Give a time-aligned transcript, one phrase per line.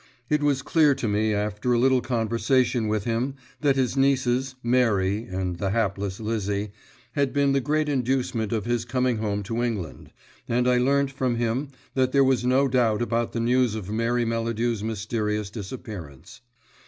[0.31, 5.25] It was clear to me, after a little conversation with him, that his nieces, Mary
[5.25, 6.71] and the hapless Lizzie,
[7.11, 10.11] had been the great inducement of his coming home to England,
[10.49, 14.25] and I learnt from him that there was no doubt about the news of Mary
[14.25, 16.41] Melladew's mysterious disappearance.